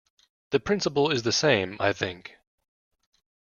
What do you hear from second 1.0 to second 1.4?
is the